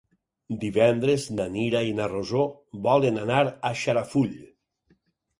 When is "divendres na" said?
0.61-1.43